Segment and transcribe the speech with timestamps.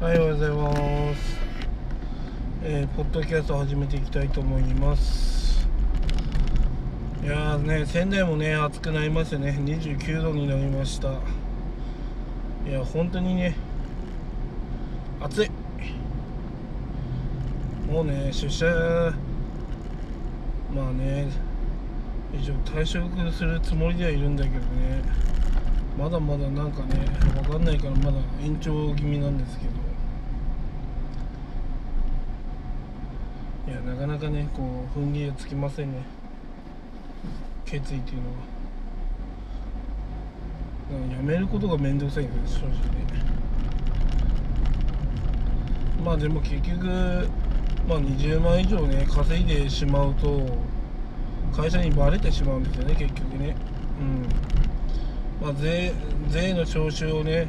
[0.00, 1.38] はい、おはようございます。
[2.64, 5.68] えー、ポッドキャスト始めていきたいと思います。
[7.22, 11.12] いやーね、仙台もね、暑くなりましてね、29度になりました。
[12.68, 13.54] いや、本当にね、
[15.20, 15.50] 暑い。
[17.88, 18.66] もうね、出社、
[20.74, 21.28] まあね、
[22.36, 24.64] 一応退職するつもりではいるんだけどね、
[25.96, 27.06] まだまだなんかね、
[27.36, 29.83] わかんないからまだ延長気味なんですけど。
[33.74, 34.62] やなかなかねこ
[34.94, 36.02] う踏ん切りつきませんね。
[37.64, 38.54] 決意っていうのは。
[41.10, 42.78] やめることが面倒くさいんです正直ね。
[46.04, 46.86] まあでも結局
[47.88, 50.46] まあ20万以上ね稼いでしまうと
[51.56, 53.56] 会社にバレてしまうんですよね結局ね。
[55.40, 55.46] うん。
[55.46, 55.92] まあ税
[56.28, 57.48] 税の徴収をね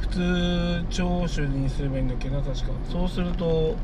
[0.00, 2.64] 普通徴収にすればいいんだっけな確か。
[2.90, 3.76] そうすると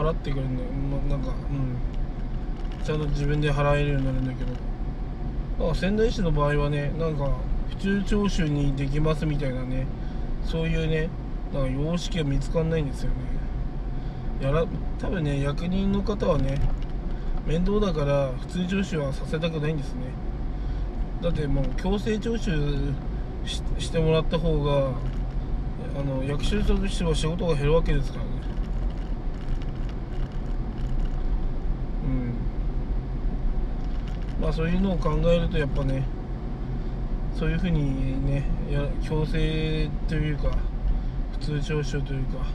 [0.00, 0.66] 払ってくれるのよ、
[1.08, 2.84] まなんかうん。
[2.84, 4.52] ちゃんと自分で払えるようになるんだけど。
[5.66, 7.30] だか仙台市の場合はねなんか
[7.70, 9.86] 普通徴収にできますみたいなね
[10.44, 11.08] そういうね
[11.52, 13.16] なんか様式が見つかんないんですよね。
[14.40, 14.64] やら
[15.00, 16.60] 多分ね役人の方はね
[17.46, 20.02] 面倒だから普通徴収はさせたくないんですね。
[21.20, 22.52] だってもう強制徴収
[23.44, 24.92] ししてもらった方が
[25.98, 28.30] あの役所としては仕事が減るわけですからね
[34.37, 36.02] うんまあそういうのを考えるとやっぱね
[37.38, 40.56] そういうふうにねや強制というか
[41.32, 42.46] 普通徴収というか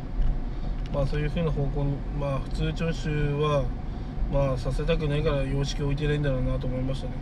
[0.92, 3.66] まあそういうふうな方向にまあ普通徴収は
[4.32, 7.14] まあさせたくないから様式を置いてないんだろうなと思いましたね。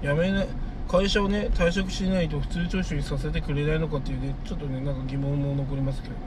[0.00, 0.46] やめな
[0.88, 6.20] 会社をね退職しないと普通徴収させてくれないのかっていうねちょっとねなんか疑問も残りますけどね。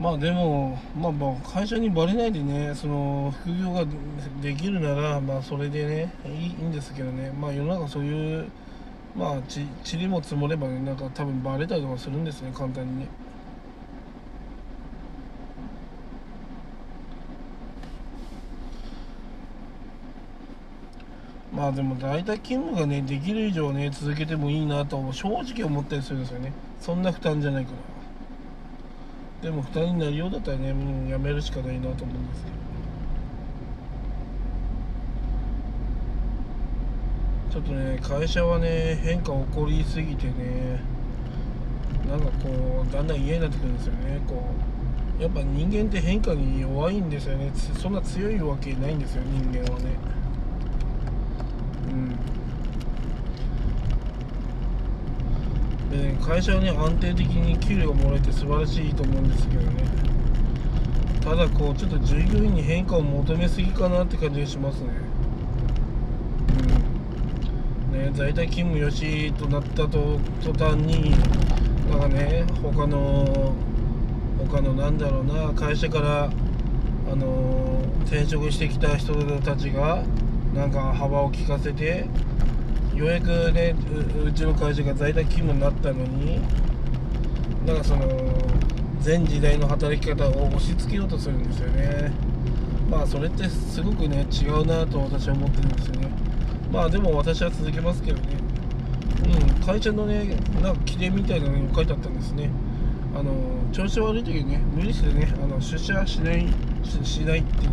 [0.00, 3.86] まあでも、まあ、まあ会社にバレないでねその副業が
[4.42, 7.30] できるならまあそれでねいいんですけどね。
[7.30, 8.50] まあ世の中そういう
[9.16, 13.08] まあち塵も積もればねなんか多分バレたりとかするんですね簡単にね。
[21.52, 26.52] まあでも在宅勤務がねできる以上ね続けてもいいなと正直思ったりするんですよね。
[26.80, 27.93] そんな負担じゃないから。
[29.44, 32.44] でも負担になるようだったらねもうやめるしかないなと思うんです。
[32.44, 32.50] け
[37.52, 40.82] どちょっとね会社はね変化起こりすぎてね
[42.08, 44.18] なんかこうだんだん嫌になってくるんですよね。
[44.26, 44.42] こ
[45.18, 47.52] うやっぱ人間って変化に弱いんですよね。
[47.54, 49.90] そんな強いわけないんですよ人間はね。
[51.92, 52.16] うん。
[55.94, 59.84] でね会社はね安定的に給料もらえて素晴らしいと思うんですけどね。
[61.22, 64.88] ただこうちょっと従業員に変化を求めすぎかなって感じがしますね。
[67.92, 67.98] うん。
[67.98, 71.12] ね在宅勤務よしとなったと途端に
[71.90, 73.54] なんかね他の
[74.50, 76.30] 他のなんだろうな会社から
[77.10, 80.02] あの転職してきた人たちが
[80.54, 82.06] なんか幅を利かせて
[82.94, 83.74] ようやくね
[84.24, 86.40] うちの会社が在宅勤務になったのに
[87.66, 88.06] なんかその
[89.00, 92.12] 全時代の働き方を押し付けようとするんですよね。
[92.90, 96.08] まあそれってすごくね違うなと私は思ってるんですよね。
[96.72, 98.36] まあでも私は続けますけどね。
[99.58, 102.50] うん会社のねなんか規定みたいなのに書いてあったんですね。
[103.14, 103.32] あの
[103.72, 106.46] 調子悪い時にね無理してねあの出社しない
[107.02, 107.72] しないってね。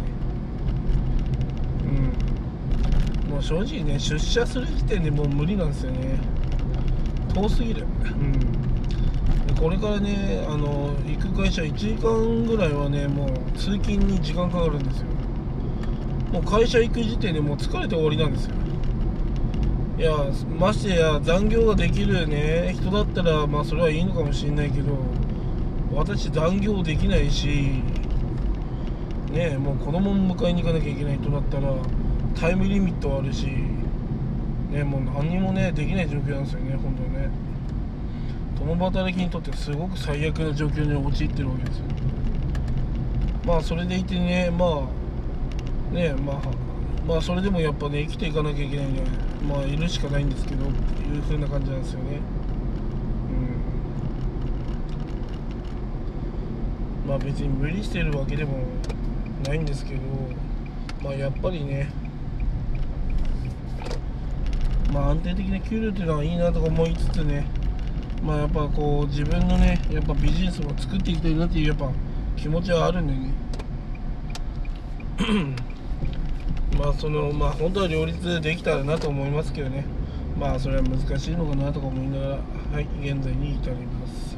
[3.42, 6.20] 正直ね出社する時点でもう無理なんですよね。
[7.34, 7.86] 遠すぎる。
[7.86, 8.34] うん。
[9.48, 15.06] でこれからねあの行く会社1時間ぐらいはねもう通勤に時間かかるんですよ。
[16.32, 18.56] もう会社行く時点でもう疲れて終わりなんですよ。
[19.98, 20.16] いや
[20.58, 24.98] ましてや残業ができるね人だったらまあそれはいいのかもしれないけど
[25.94, 27.84] 私残業できないし
[29.32, 31.72] ねもう子供も迎えに行かなきゃいけないとなったら
[32.36, 33.48] タイムリミットあるし
[34.72, 37.30] ねもう何もねできない状況なんですよね本当にね。
[38.58, 41.86] 共働きにとってすごく最悪な状況に陥ってるわけですよ。
[43.46, 44.88] まあそれでいてねま
[45.92, 46.42] あねまあ
[47.08, 49.02] まあそれでもやっぱね生きていかなきゃいけないんで
[49.48, 52.20] まあいるしかないんですけどっていう風な感じなんですよね。
[57.04, 57.10] うん。
[57.10, 58.60] まあ別に無理してるわけでも
[59.48, 60.02] ないんですけど
[61.04, 61.90] まあやっぱりね
[64.92, 67.46] まあ安定的な給料っていうのはいいなとか思いつつね
[68.22, 71.92] まあやっぱこう自分のねやっぱビジネスも作っていきたいなっていうやっぱ
[72.36, 73.34] 気持ちはあるんでね。
[76.78, 79.86] まあそのまあ本当は両立できたらなと思いますけどね。
[80.38, 82.42] まあそれは難しいのかなとか思いながらは
[82.82, 84.38] い現在に至ります。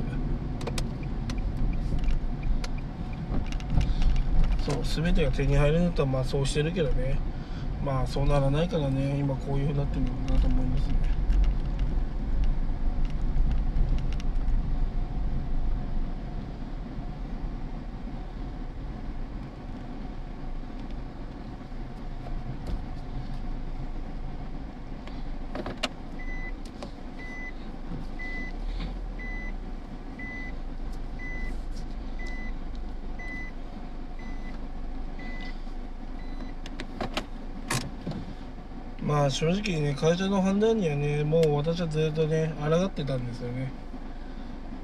[4.65, 7.17] そう全てが手に入るんだったらまあそうしてるけどね。
[7.83, 9.17] まあそうならないからね。
[9.19, 11.22] 今こういうふうになってるのかなと思いますね。
[39.23, 43.71] まあ正直ね会社の判断にはねもう私はずっとね抗ってたんですよね。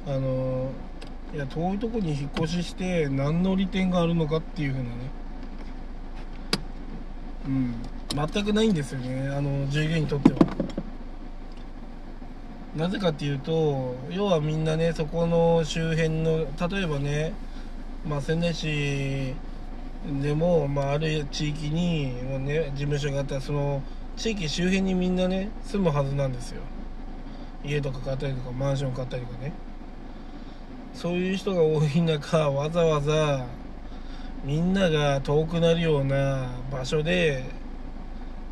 [0.07, 0.71] あの
[1.35, 4.89] いや遠いとこに引っ越しして何の利点があるのかっていうふうなね。
[7.47, 7.75] うん。
[8.31, 10.39] 全くないんですよねあの従業員にとっては。
[12.77, 17.33] なぜかっていうと要はみんなねそこの周辺の例えばね
[18.07, 19.33] まあ仙台市
[20.21, 22.13] でも、まあ、ある地域に、
[22.45, 23.83] ね、事務所があったらその
[24.19, 26.61] 地域周辺にみんなね住むはずなんですよ。
[27.63, 29.53] 家とか買ったりとかマンション買ったりとかね。
[30.93, 33.45] そういう人が多い中わざわざ
[34.43, 37.45] みんなが遠くなるような場所で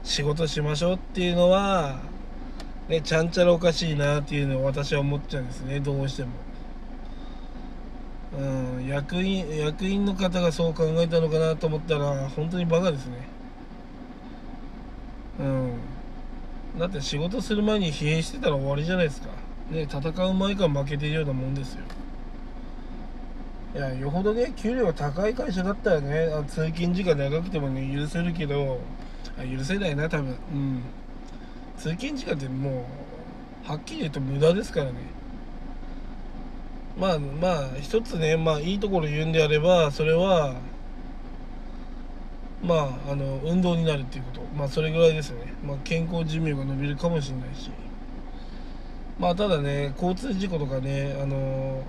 [0.05, 1.99] 仕事しましょうっていうのは
[2.87, 5.81] ねちゃんちゃらおかしいなっていうのを私は思っちゃうんですね。
[5.81, 6.29] どうしても。
[8.39, 8.41] う
[8.79, 13.35] ん、役員役員の方がそう考えたのかなと思ったら本当にバカですね。
[15.39, 15.71] うん。
[16.79, 19.29] だって仕事する前に疲弊してたら終わりじゃないですか。
[19.71, 21.83] ね戦う前から負けてるようなもんですよ。
[23.75, 26.29] いやよほどね給料が高い会社だったらね。
[26.47, 28.79] 通勤時間長くてもね許せるけど。
[29.39, 30.37] あ許せないな多分。
[30.53, 30.81] うん。
[31.77, 32.85] 通勤時間っても
[33.65, 34.93] うはっきり言うと無駄ですからね。
[36.99, 40.55] まあまあ一つねまあいいところ言うんであればそれは
[42.63, 42.75] ま
[43.07, 44.41] ああの運動になるっていうこと。
[44.57, 47.69] まあそれぐらいですよね、まあ、健康寿命が伸びるかもしれないし。
[49.19, 51.83] まあただね交通事故とかねあの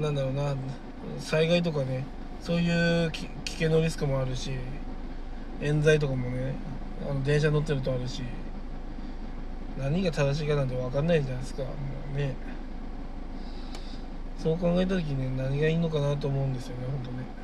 [0.00, 0.54] なんだろうな
[1.18, 2.04] 災害とかね
[2.40, 4.52] そういう危険のリスクもあるし
[5.60, 6.54] 冤罪とかもね
[7.08, 8.22] あの電車乗ってるとあるし
[9.78, 11.62] 何が正しいかなんて分かんないじゃないですか。
[11.62, 11.68] も
[12.14, 12.34] うね。
[14.42, 17.41] そう考えた時にね何がいいのかなと思うんですよね本当ね。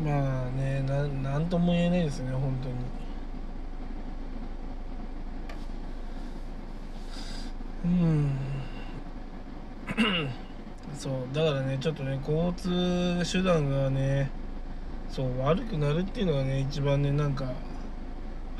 [0.00, 2.74] まあねななんとも言えないですね本当に。
[7.84, 8.38] うん。
[10.98, 14.30] そうだからねちょっとね交通手段がね
[15.10, 17.52] そう悪くなるっていうのがね一番ねなんか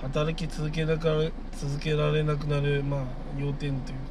[0.00, 1.08] 働き続けなか
[1.52, 3.00] 続けられなくなるまあ
[3.38, 4.08] 要点というかね。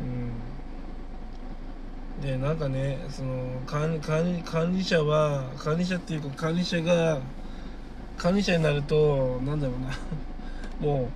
[0.00, 0.33] うん。
[2.22, 7.20] でなんかねその管管管理者は管理者っていうか管理者が
[8.16, 9.96] 管理者になるとなんだろうな。
[10.80, 11.08] も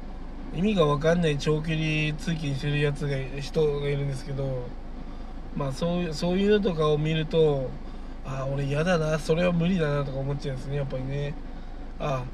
[0.55, 4.67] う意味が分かんない長距離通勤してるやつが人がいるんですけど
[5.55, 7.69] まあそういうそういうのとかを見ると
[8.25, 11.35] ああ俺嫌だなそれは無理だなとか思っちゃうんですねやっぱりね。
[12.01, 12.25] ああ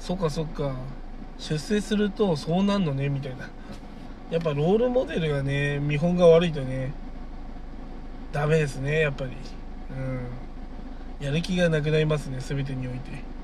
[0.00, 0.74] そっかそっか。
[1.38, 3.48] 出世するとそうなんのねみたいな。
[4.30, 6.92] やっぱロールモデルがね見本が悪いとね
[8.32, 9.30] ダメですねやっぱり。
[9.90, 11.24] うん。
[11.24, 13.36] やる気がなくなりますね全てにおいて。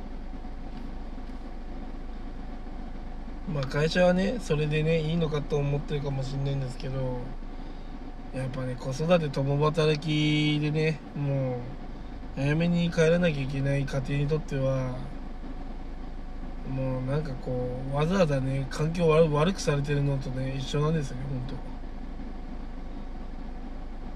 [3.52, 7.20] まあ会社はねそれでねいいのかと思ってるかもしれないんですけど
[8.34, 11.56] やっぱね子育て共働きでねも
[12.36, 14.96] う早めに帰らなきゃいけない家庭にとっては
[16.74, 21.71] もうなんかこうわざわざね環境悪くされてるのとね一緒なんですよね本当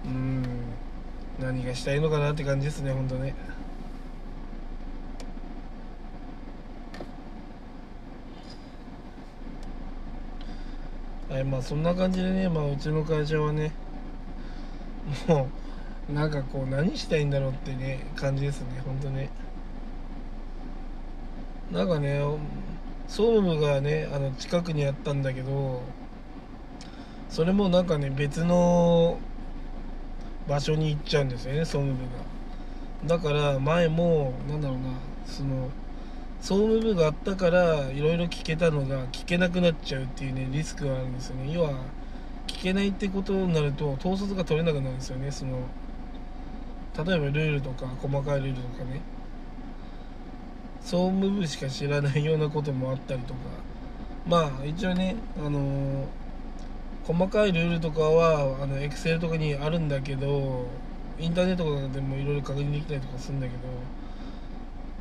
[0.07, 0.43] うん。
[1.39, 3.35] 何がしたいのかなって感じですね本当ね。
[11.29, 13.73] はいまあそんな感じでねまあうちの会社はね
[15.27, 15.49] も
[16.09, 19.29] うなんかこう何したいんだろうってね感じですねほんとね。
[21.71, 22.23] なんかね
[23.09, 25.83] 総務がねあの近くにあったんだけど
[27.29, 29.19] それもなんかね別の
[30.49, 31.99] 場所に行っちゃうんですよね総務部
[33.09, 33.17] が。
[33.17, 34.85] だから前もなんだろうな
[35.27, 35.69] その
[36.41, 41.53] 総務部があったからいろいろ聞けたのが聞けなくなっちゃうっていうねリスクがあるんですよね。
[41.53, 41.73] 要は
[42.47, 45.59] 聞けないってことになると統率が取れなくなるんですよねその
[47.05, 49.01] 例えばルールとか細かいルールとかね。
[50.81, 53.41] 総務部しか知らないようなこともあったりとか。
[54.27, 56.05] まあ一応ねあのー、
[57.07, 60.67] 細かいルールとかはあのエクセルとかにあるんだけど
[61.19, 63.53] インターネットとかでもいろいろ確認できたりとかするんだけ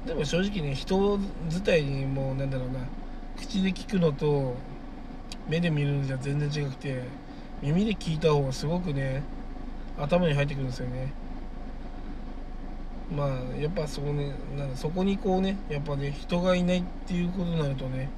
[0.07, 2.79] どでも正直ね人自体にもうなんだろうな
[3.37, 4.55] 口で聞くのと
[5.49, 7.01] 目で見るのじゃ全然違くて
[7.61, 9.23] 耳で聞いた方がすごくね
[9.97, 11.13] 頭に入ってくるんですよね。
[13.15, 18.09] まあやっぱそこねなんそこにこうねやっぱね人がいないっていうことになるとね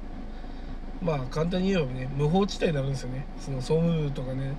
[1.02, 3.26] まあ簡単に言えばね無法地帯になるんですよね。
[3.40, 4.56] その総務部とかね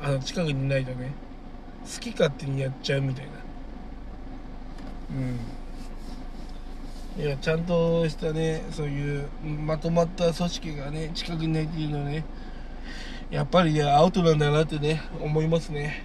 [0.00, 1.12] あの近くにいないとね
[1.84, 3.32] 好き勝手にやっちゃうみたいな。
[7.16, 7.22] うん。
[7.22, 12.24] いやちゃんとしたねそういうまとまった組織がね近くにないっていうのはね
[13.30, 16.04] やっぱりねアウトなんだなってね思いますね。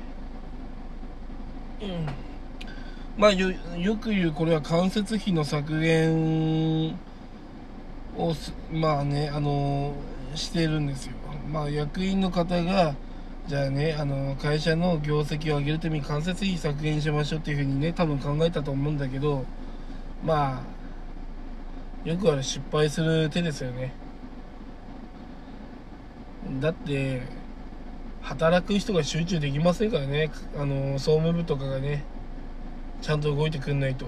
[1.82, 2.08] うん。
[3.18, 6.98] まあよよく言うこれは間接費の削減
[8.18, 8.34] を
[8.72, 9.94] まあねあの
[10.36, 11.14] してるんですよ。
[11.52, 12.96] まあ役員の方が
[13.48, 19.46] じゃあねあの会社の業績を上げるために間接費削減しましょうっていうふうにね多分考えたと思うんだけど
[20.24, 20.64] ま
[22.06, 23.94] あよくある失敗する手ですよね。
[26.60, 27.22] だって
[28.22, 30.32] 働く人が集中できませんからね。
[30.58, 32.04] あの総務部とかがね
[33.02, 34.06] ちゃんと動いてくんないと。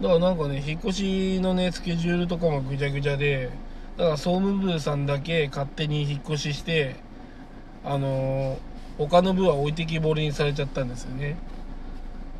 [0.00, 3.50] だからなんかね引っ越しのねスケジュールとかもぐちゃぐちゃで
[3.96, 6.96] だから総務部さんだけ勝手に引っ越しして
[7.84, 8.58] あの
[8.98, 11.36] 他の部は置いてきぼりにされちゃったんですよね。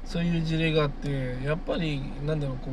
[0.05, 2.71] そういう事例があってやっぱりなんだろうこ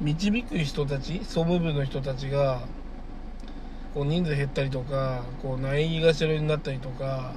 [0.00, 2.60] う導く人たち総務部の人たちが
[3.92, 7.34] こう人数減ったりとかこう内議がしろになったりとか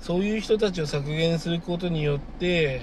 [0.00, 2.82] そういう人たちを削減することによって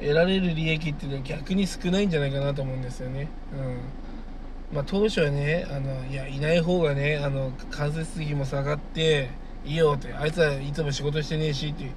[0.00, 3.28] 得られる利益っていうのは逆に少ないんじゃないかなと思うんですよね。
[3.52, 9.30] うんまあ、当初はねあのいやいない方がねあの間接費も下がって
[9.64, 11.90] いいよってあいつはいつも仕事してねえしって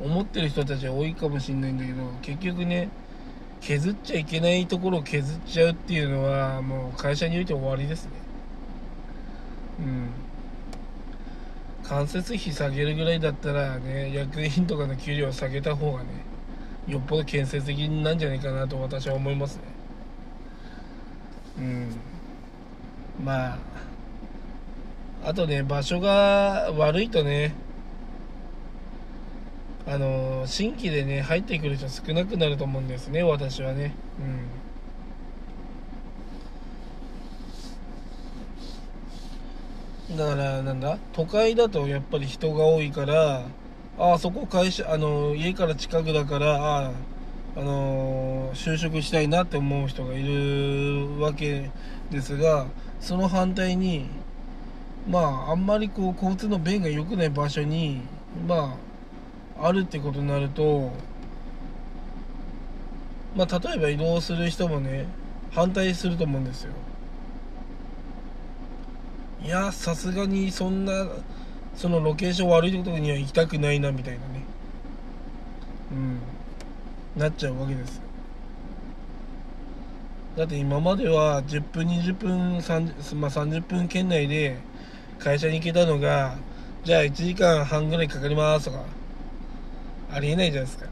[0.00, 2.88] 思ってる人たちは多いかもしんないんだけど結局ね
[3.60, 8.10] 削っちゃいけないところを削っちゃうっていうのはもう会社において終わりですね。
[9.80, 10.08] うん
[11.88, 16.25] 間接費下げるぐらいだったらね役員とかの給料を下げた方がね
[16.86, 19.62] よっぽど建設的なんじゃないかなと私は思いますね。
[21.58, 21.96] うん。
[23.24, 23.58] まあ
[25.24, 27.54] あとね場所が悪いとね
[29.86, 33.94] あの新規でね入ってくる人少なくなると思うんですね私はね。
[40.10, 40.16] うん。
[40.16, 40.98] だからなんだ？
[41.12, 43.42] 都会だとやっぱり人が多いから
[43.98, 46.92] ああそこ会社あの家から近くだからああ
[47.56, 51.70] あの就職したいなって思う人がいるわけ
[52.10, 52.66] ですが
[53.00, 54.10] その反対に
[55.08, 58.02] まああんまりこう交通の便が良くない場所に
[58.46, 58.76] ま
[59.58, 60.92] ああるってことになると
[63.34, 65.06] まあ例えば移動する人もね
[65.52, 66.72] 反対すると思うんですよ。
[69.42, 71.06] いやさすがにそんな
[71.76, 74.44] そのロケーション悪いところには行きたくないなみたいなね。
[75.92, 77.20] うん。
[77.20, 78.00] なっちゃうわけです
[80.36, 84.58] だって今までは10分20分30、まあ、30分圏内で
[85.18, 86.36] 会社に行けたのが
[86.84, 88.84] じゃあ1時間半ぐらいかかりますとか
[90.12, 90.90] ありえないじゃないですか。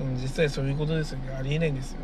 [0.00, 1.34] うん実際そういうことですよね。
[1.34, 1.98] ありえないんですよ。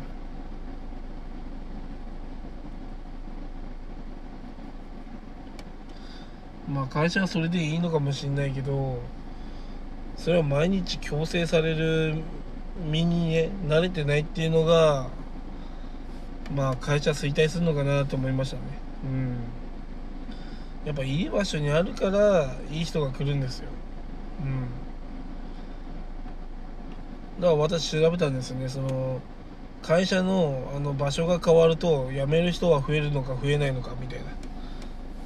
[6.69, 8.99] まあ会社はそれでいいのかもしれないけど
[10.17, 12.15] それは毎日強制される
[12.89, 15.07] 身にね慣れてないっていうのが
[16.53, 18.61] まあ会社衰退するのかなと思いましたね。
[19.03, 19.37] うん。
[20.85, 23.69] やっぱいい場所にあるからいい人が来るんですよ。
[24.43, 24.47] う
[27.39, 27.41] ん。
[27.41, 28.69] だから私調べたんですよね。
[28.69, 29.19] その
[29.81, 34.25] 会社のあの場所が変わると辞める人は増えるのか増えないのかみたいな。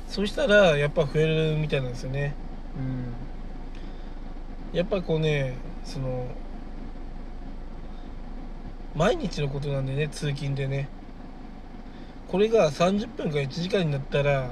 [0.09, 2.33] そしたらやっぱ増えるみたいなんですよね。
[2.75, 4.77] うん。
[4.77, 6.27] やっぱこうねその
[8.95, 10.89] 毎日のことなんでね通勤でね。
[12.27, 14.49] これが30分か1時間になったら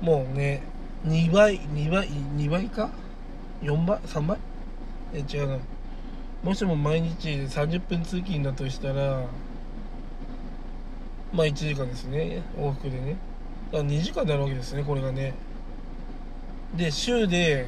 [0.00, 0.62] もうね
[1.04, 2.90] 2倍2倍2倍か
[3.62, 4.38] ？4倍？3倍？
[5.14, 5.58] え違うな。
[6.44, 9.24] もしも毎日30分通勤だとしたら
[11.32, 12.42] まあ1時間ですね。
[12.56, 13.16] 往復でね
[13.72, 15.34] だから2時間になるわけですねこれがね。
[16.76, 17.66] で週で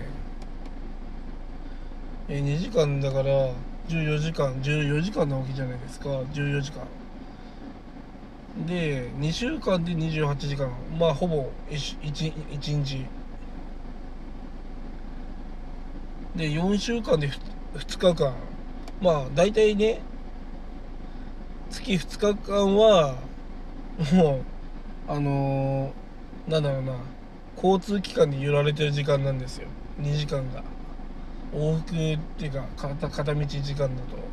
[2.29, 3.51] え2時間だから
[3.89, 6.09] 14時間14時間なわけじゃないですか。
[6.09, 6.87] 14時間。
[8.67, 10.71] で2週間で28時間。
[10.99, 13.05] まあほぼ 1, 1, 1日。
[16.37, 17.39] で4週間で 2,
[17.75, 18.35] 2日間。
[19.01, 20.01] まあ大体ね
[21.71, 23.17] 月2日間は
[24.13, 24.52] もう
[25.09, 26.95] あのー、なんだろうな。
[27.57, 29.69] 交通機関に揺られてる時間なんですよ。
[30.01, 30.63] 2時間が。
[31.53, 34.33] 往復っていうか片片道時間だと。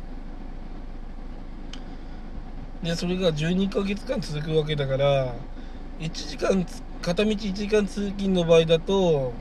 [2.82, 5.34] でそれが12ヶ月間続くわけだから
[5.98, 6.64] 1時間
[7.02, 9.34] 片道1時間通勤の場合だと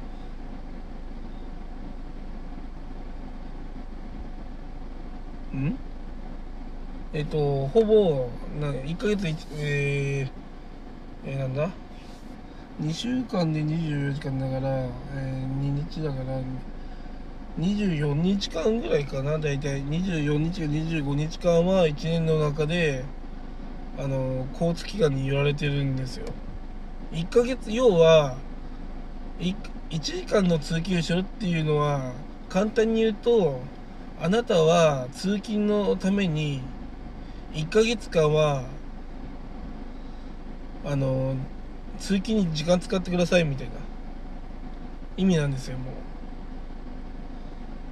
[5.56, 5.78] ん？
[7.14, 9.26] えっとほぼな1ヶ月
[9.58, 10.32] えー、
[11.26, 11.70] えー、なんだ
[12.82, 14.70] ？2週間で24時間だから、
[15.16, 16.42] えー、2日だから
[17.60, 19.84] 24日間ぐらいかな大体。
[19.84, 23.04] 24日か25日間は1年の中で
[23.98, 26.26] あの交通機関に揺られてるんですよ。
[27.12, 28.36] 1ヶ月要は
[29.40, 29.56] 1,
[29.90, 32.14] 1時間の通勤をしろっていうのは
[32.48, 33.60] 簡単に言うと
[34.22, 36.62] あなたは通勤のために
[37.54, 38.64] 1ヶ月間は
[40.86, 41.36] あの
[42.00, 43.74] 通勤に時間使ってくださいみたいな。
[45.18, 45.94] 意味なんですよもう。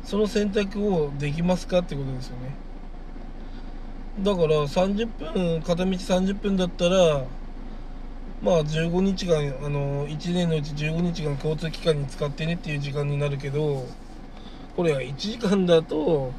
[0.08, 2.56] その選択をできますかってことですよね。
[4.22, 7.26] だから30分片道30分だったら
[8.42, 13.86] まあ15日間あの1年のうち15日間交通機関に使ってねっていう時間になるけど
[14.76, 16.32] これは1時間だと、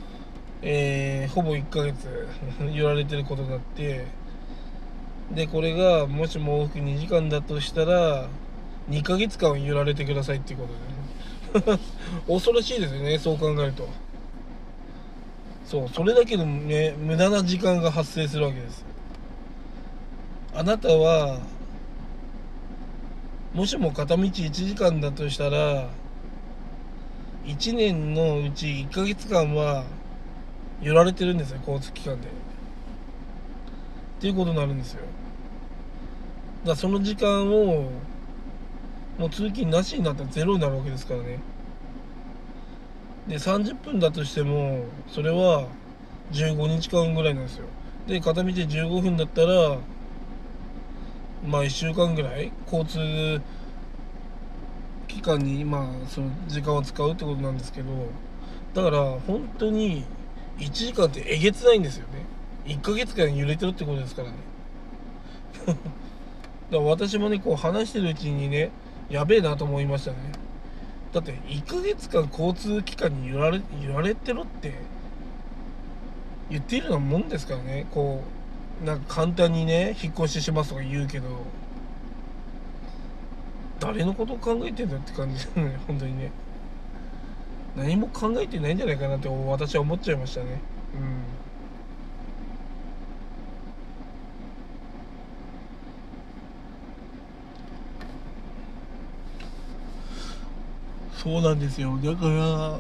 [0.63, 2.27] えー、ほぼ1ヶ月
[2.75, 4.07] 言われてることになって
[5.35, 8.29] でこれがもしも往復2時間だとしたら
[8.88, 10.69] 2ヶ月間揺られてくださいっていうこ
[11.62, 11.79] とで
[12.27, 13.88] 恐ろしいですよねそう考えると。
[15.69, 18.87] そうそれだけでもね無駄な時間が発生するわけです
[20.55, 21.41] あなたは
[23.53, 25.91] もしも片道1時間だとしたら
[27.45, 29.85] 1年のうち1ヶ月間は
[30.81, 32.29] 揺られてるんですよ交通機関で。
[34.19, 35.05] っていうことになるんですよ。
[36.65, 37.89] だその時間を
[39.17, 41.39] もう通勤なしになったらゼロになるわけですからね。
[43.29, 45.69] で30分だとしてもそれは
[46.33, 47.67] 15日間ぐらいなんですよ。
[48.09, 49.79] で片道15分だったら
[51.47, 53.41] まあ1週間ぐらい交通
[55.07, 57.91] 機関にまあその時間を使うってことなんですけど
[58.75, 60.05] だから本当に
[60.59, 62.38] 1時間ってえげつないんですよね。
[62.66, 64.35] 1ヶ月間揺れてるってことですからね。
[65.66, 65.79] だか
[66.71, 68.71] ら私もねこう話してるうちにね
[69.09, 70.16] やべえなと思いましたね。
[71.12, 74.75] だって1ヶ月間交通機関に揺られ揺られてろって
[76.51, 77.87] 言っているようなもんですからね。
[77.90, 78.23] こ
[78.83, 81.27] うなんか簡単にね引っ越ししますとか言うけど
[83.81, 86.31] 誰のことを考えてんだって感じですね 本当にね。
[87.77, 90.61] 何も考えてないんじゃないかなって私は思っちゃいましたね。
[90.94, 91.38] うん。
[101.19, 101.99] そうなんですよ。
[102.01, 102.79] だから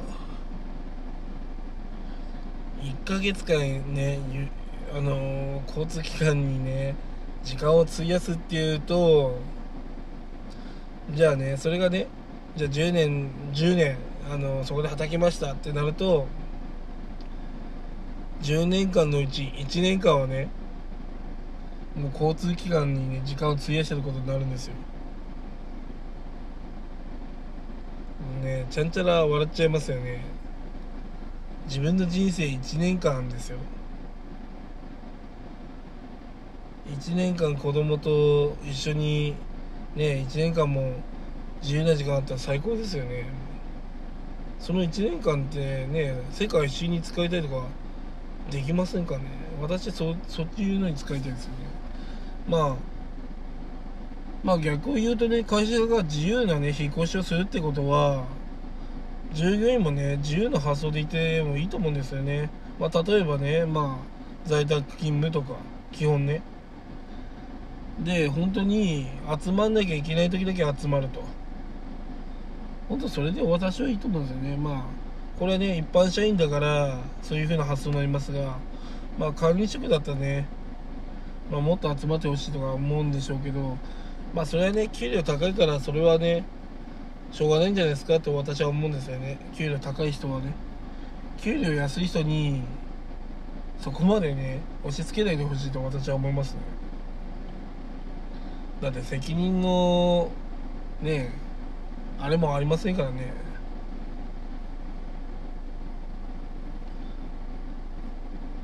[2.80, 3.58] 1ヶ月間
[3.92, 4.20] ね
[4.94, 6.94] あの交通機関にね
[7.42, 9.40] 時間を費やすっていうと
[11.10, 12.06] じゃあねそれがね
[12.56, 13.96] じゃあ10年10年
[14.30, 16.28] あのそこで働きましたってなると
[18.42, 20.48] 10年間のうち1年間はね
[21.96, 24.74] もう交通機関にね時間を費やしてることになるんですよ。
[28.38, 30.24] ねちゃんちゃら笑っちゃいますよね。
[31.66, 33.58] 自分の人生1年間ですよ。
[36.88, 39.34] 1年間子供と一緒に
[39.94, 40.92] ね1年間も
[41.62, 43.26] 自由な時間あったら最高ですよね。
[44.58, 47.66] その1年間ってね世界一周に使いたいとか
[48.50, 49.24] できませんかね。
[49.60, 51.56] 私そそっちいうのに使いたいですよね。
[52.48, 52.76] まあ
[54.42, 58.24] まあ逆を言うとね会社が自由なね引っ越しをするってことは
[59.32, 65.58] 従業員もね自由な発想でいてもいいと思うんですよね、まあ、例えばねまあ在宅勤務とか
[65.92, 66.42] 基本ね。
[68.04, 69.08] で本当に
[69.42, 71.22] 集まんなきゃいけない時だけ集まると。
[72.88, 74.56] 本当それで私はいいと思うんですよね。
[74.56, 74.84] まあ
[75.38, 78.56] これね一般社員だからそういう風な発想になりますが
[79.18, 80.46] まあ管理職だったらね、
[81.50, 83.76] まあ、もっと集まってほしいとか思うんでしょうけど
[84.34, 86.44] まあそれはね給料高いからそれはね
[87.32, 89.38] しょうがないんじゃないですかと私は思うんですよね。
[89.54, 90.54] 給料高い人はね。
[91.38, 92.62] 給料安い人に
[93.80, 96.60] そこまでね押し付けないでほしいと私は思いますね。
[98.80, 100.30] だって責任の
[101.02, 101.32] ね
[102.20, 103.32] あれもありませんからね。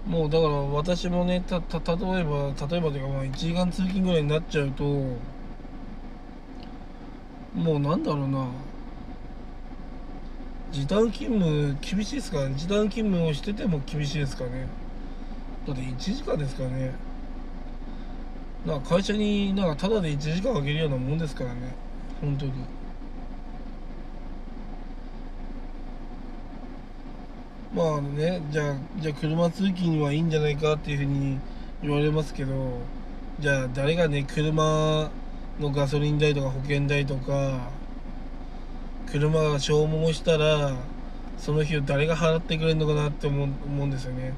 [0.06, 4.84] もうだから私もねたた例えば例えばというかまあ1時間通勤ぐらいになっちゃうと
[7.54, 8.46] もうなんだろうな。
[10.72, 12.54] 時短勤務厳しいですかね。
[12.56, 14.66] 時短勤務をしてても厳しいですかね。
[15.66, 16.92] だって1時間ですからね。
[18.66, 21.74] なんか会社になんかタダで1時間あげるようなもんですからね。
[22.20, 22.52] 本当に。
[27.74, 31.38] まあねじゃあじゃあ車通勤にはいいんじゃないかっていうふうに
[31.82, 32.78] 言われますけど
[33.40, 35.10] じゃあ誰がね車
[35.60, 37.68] のガソリン代とか保険代とか
[39.06, 40.76] 車が消耗したら
[41.38, 44.34] その日を誰が払ってくれるのかなって思う思うんですよね。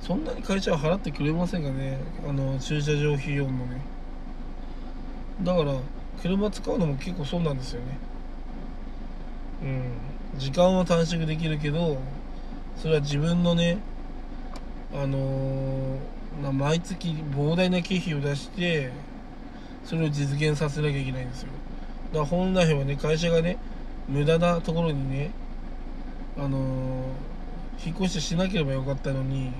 [0.00, 1.98] そんなに会社は払ってくれませんかね。
[2.28, 3.80] あの駐車場費用もね。
[5.42, 5.74] だから
[6.20, 7.98] 車使うのも結構そうなんですよね。
[9.62, 10.10] うん。
[10.38, 11.98] 時間は短縮できるけど
[12.76, 13.78] それは自分のね
[14.92, 18.90] あのー、毎月膨大な経費を出して
[19.90, 21.48] それを実現させなきゃいけないんですよ。
[22.12, 23.58] だから本来はね会社がね
[24.08, 25.32] 無駄なところにね
[26.38, 29.50] あのー、引っ越ししなければよかったのに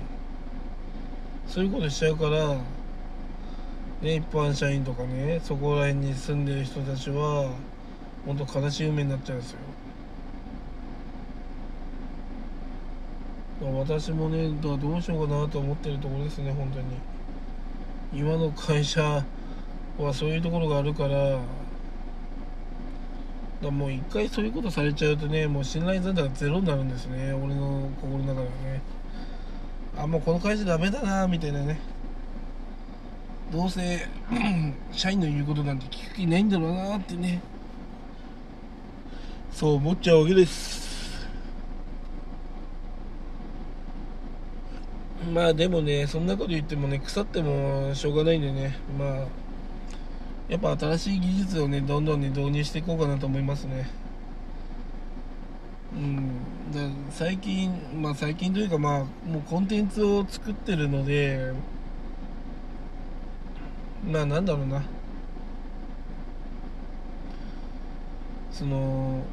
[1.47, 2.47] そういうことしちゃうから
[4.01, 7.51] ね一般社員とかねそこら辺に住んでる人たちは
[8.25, 9.57] 本当悲しい夢になっちゃうんですよ。
[13.61, 16.85] 私もねどうしようかなと思ってるところですね本当に。
[18.13, 19.25] 今の会社
[19.97, 21.39] はそういうところがあるから
[23.61, 27.31] だもう一回そういうことされちゃうとねもう信頼残高ゼロになるんですね。
[27.33, 28.81] 俺の心の中ではね。
[29.97, 31.79] あもうこの会社ダメだなみたいなね。
[33.51, 34.07] どうせ
[34.91, 37.41] 社員の言うことなんて聞く気ないんだろうなってね。
[39.51, 41.27] そう思っちゃうわけです。
[45.31, 48.75] まあでもねそんなこと言ってもね腐ってもしょうがないんでね。
[48.97, 49.40] まあ
[50.51, 53.89] やっぱ新しい技術をねどんどんね導入していこうかなと思いますね。
[55.93, 56.31] うん。
[57.09, 61.53] 最近まあ最近というかまあもうコンテンツを作ってるので
[64.05, 64.83] まあなんだろうな。
[68.51, 69.23] その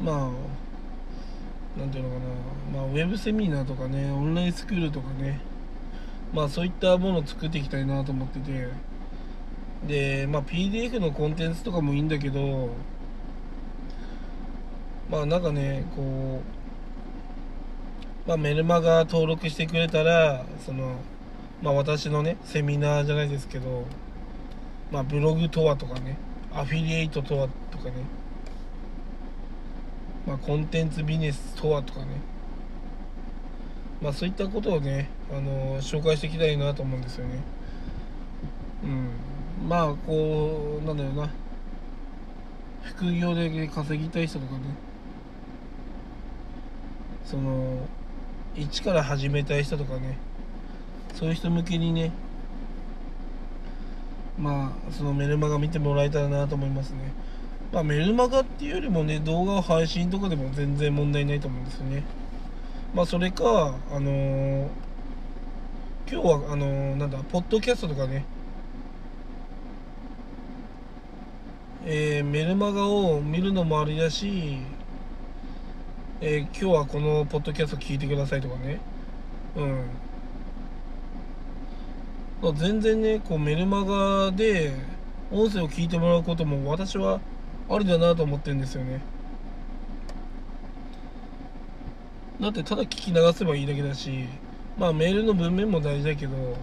[0.00, 0.30] ま
[1.76, 2.16] あなんていうのか
[2.74, 5.40] な、まあ、ウェブセミナーとかね、オンラインスクールとかね、
[6.32, 8.68] まあそういったものを作っていきたいなと思ってて、
[9.86, 12.70] で、まあ PDF のコンテンツとかもいいんだけど、
[15.10, 16.40] まあなんかね、こ
[18.26, 20.96] う、まあメルマガ登録してくれたら、その、
[21.62, 23.86] まあ私のね、セミナーじゃないですけど、
[24.90, 26.16] まあブログとはとかね、
[26.52, 27.92] アフィリエイトとはとかね、
[30.26, 32.06] まあ、コンテンツビジネスとはとかね、
[34.02, 37.40] まあ、そういったことをね、あの紹介していきたいなと思うんですよね。
[38.84, 39.10] うん、
[39.68, 41.30] まあこうなんだろうな。
[42.82, 44.60] 副業で稼ぎたい人とかね。
[47.24, 47.78] その
[48.56, 50.18] 一から始めたい人とかね。
[51.14, 52.12] そういう人向けにね。
[54.38, 57.12] まあそのメルマガ見てもらえたらなと思いますね。
[57.72, 62.02] まあ、メルマガっていうよりもね動画を配信とかでも全然問題ないと思うんですよね。
[62.94, 64.68] まあそれかあのー、
[66.10, 68.24] 今日はあのー、なんだポッドキャストとかね。
[71.86, 74.58] えー、メルマガを見るのもありだし、
[76.20, 78.80] え今日はこのポッドキャスト聞いてくださいとかね。
[82.42, 82.56] うん。
[82.56, 84.72] 全然ねこうメルマガで
[85.30, 87.20] 音声を聞いてもらうことも私は
[87.70, 89.00] ありだなと思ってるんですよね。
[92.40, 94.24] だってただ聞き流せばいいだけだし
[94.78, 96.56] まあメールの文面も大事だけど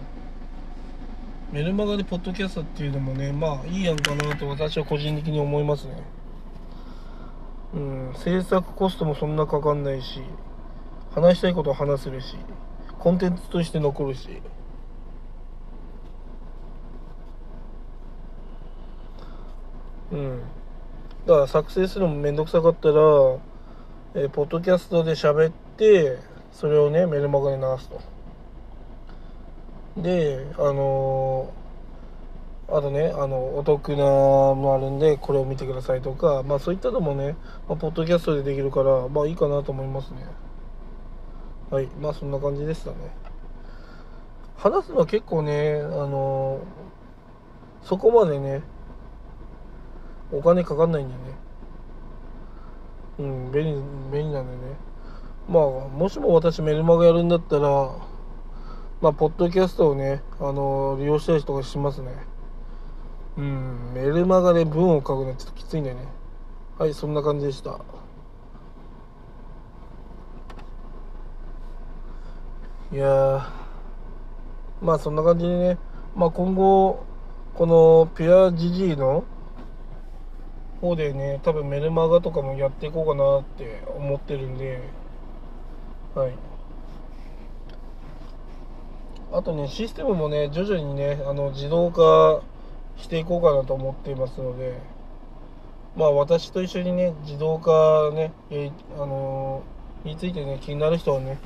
[1.50, 6.02] メルマガでポッドキャストっていうのもね、まあいいやんかなと私は個人的に思いますね。
[7.74, 10.20] うん、制作コストもそんなかかんないし、
[11.14, 12.36] 話したいことは話せるし、
[12.98, 14.42] コンテンツとして残るし。
[20.12, 20.42] うん。
[21.26, 22.94] だから作成するのもめんどくさかったら、
[24.14, 26.18] えー、ポッドキャストで喋って、
[26.52, 28.17] それをね、メルマガに流すと。
[30.02, 31.52] であの
[32.68, 37.36] あとねあのお得なもあるんでこれを見てくださいとかまあそういったのもね、
[37.68, 40.26] まあ、ポッドキャストでできるからまあいいかなと思いますね。
[41.70, 41.86] はい。
[42.00, 42.96] まあそんな感じでしたね。
[44.56, 46.60] 話すのは結構ねあの
[47.82, 48.62] そこまでね
[50.30, 51.20] お金かかんないんでね。
[53.18, 53.72] うん便利
[54.12, 54.74] 便利なんでね。
[55.48, 58.07] まあもしも私メルマガやるんだったら
[59.00, 62.10] まあポッドキャストをねあの利用したりとかしますね。
[63.36, 66.06] うんメルマガで文を書くのはちょっときついんだよね。
[66.78, 67.80] はいそんな感じでした。
[72.90, 73.42] いやー
[74.82, 75.78] まあそんな感じでね
[76.16, 77.04] まあ今後
[77.54, 79.24] このピュアジジイの
[80.80, 84.80] 方でね多分メルマガとかもやっていこうかなって思ってるんで
[86.14, 86.47] はい。
[89.32, 92.42] あとねシステムもね徐々にねあの自動化
[92.96, 94.78] していこうかなと思っていますので
[95.96, 99.62] まあ私と一緒にね自動化ねえあの
[100.04, 101.38] についてね気になる人はね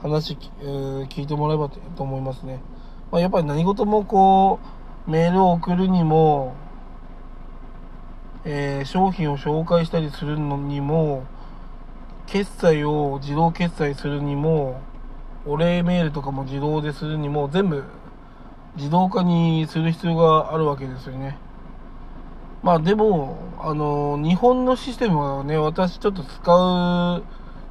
[0.00, 2.60] 話、えー聞いてもらえばとと思いますね、
[3.10, 4.58] まあ、やっぱり何事もこ
[5.06, 6.54] うメールを送るにも
[8.44, 11.24] えー商品を紹介したりするのにも
[12.26, 14.80] 決済を自動決済するにも
[15.44, 17.84] お礼メールとかも自動でするにも全部
[18.76, 21.36] 自動化にする必要があるわけですよね。
[22.62, 27.24] まあでもあの日本のシステムはね私ちょっと使う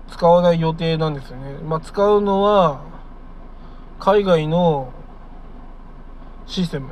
[0.09, 1.59] 使わない予定なんですよね。
[1.63, 2.81] まあ使うのは
[3.99, 4.91] 海外の
[6.45, 6.89] システム。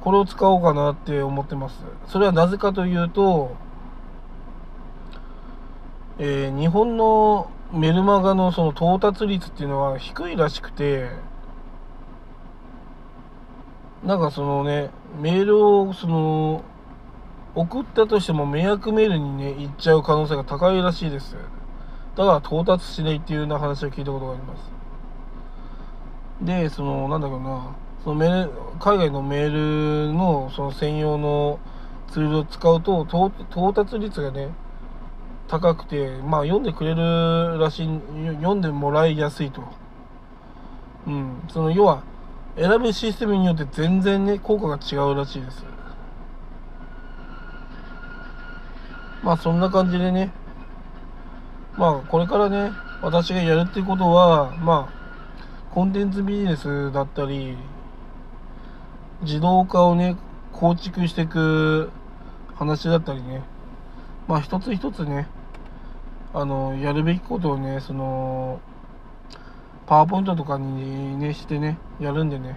[0.00, 1.76] これを使おうかなって思ってます。
[2.08, 3.54] それはなぜかというと、
[6.18, 11.08] えー日本のメルマガのその到達率っていうのは低いらしくて
[14.04, 16.64] なんかそのねメールをその
[17.54, 21.36] 送ったとしても迷惑メールにね行っちゃう可能性が高いらしいです。
[22.14, 24.70] だから到達しないっていうような話を聞いたことがあります。
[26.42, 31.58] でそのなんだろうなそのメール海外のメールのその専用の
[32.10, 34.48] ツールを使うと到到達率がね
[35.52, 37.86] 高くてまあ読んでくれるらしい
[38.36, 39.62] 読んでもらいやすいと。
[41.06, 41.42] うん。
[41.52, 42.04] その要は
[42.56, 45.62] 選ぶシステムによって全然ね効果が違うらしいです。
[49.22, 50.32] まあそんな感じでね。
[51.76, 57.58] まあこれからね私がやるっていうことはまあコンテンツビジネスだったり
[59.20, 60.16] 自動化をね
[60.50, 61.90] 構築していく
[62.54, 63.42] 話だったりね。
[64.26, 65.28] まあ一つ一つね
[66.34, 68.60] あのやるべきことをねその
[69.86, 72.56] パワーポイントとかにねしてねやるんでね。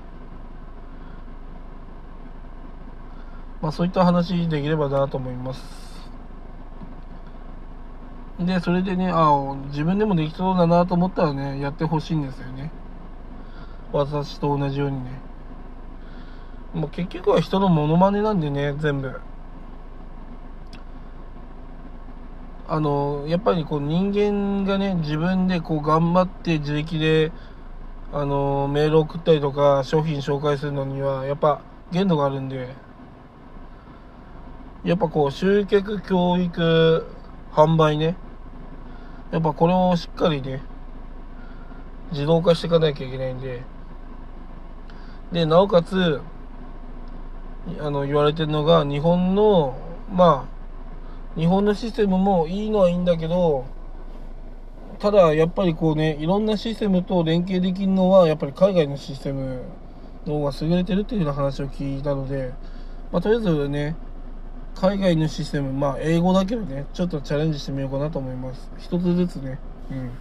[3.61, 5.85] まあそういった話できればなと思います。
[8.39, 12.71] でそれでねあ自分でもできそうだなと思ったらねやってほしいんですよね。
[13.91, 15.11] 私と同じようにね。
[16.73, 19.19] もう結局は人のモノマネなんでね全部。
[22.67, 27.31] あのやっぱりこう人間がね自分でこう頑張って自力で
[28.11, 32.75] あのメール送ったりとか商品紹介するのにはやっぱ限度があるんで
[34.83, 37.05] やっぱこう集客教育
[37.51, 38.15] 販売ね
[39.31, 40.63] やっぱこれをしっかりね
[42.11, 43.63] 自動化していかなきゃいけないんで
[45.31, 46.21] でなおかつ
[47.79, 49.77] あの言われてるのが日本の
[50.11, 50.54] まあ
[51.35, 53.65] 日本のシステムもいいのはいいんだけど
[54.99, 59.63] ただやっぱりこうねいろんなシステムと連携できるのはやっぱり海外のシステム
[60.25, 62.53] の方が優れてるっていうような話を聞いたので、
[63.11, 63.95] まあ、とりあえずね
[64.75, 68.69] 海外のシステムまあ英語だけどねちょっとチャレンジしてみようかなと思います。
[68.77, 69.57] 一つずつね。
[69.91, 70.11] うん。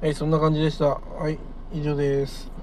[0.00, 0.86] はいそんな感じでした。
[0.86, 1.38] はい
[1.72, 2.59] 以上です。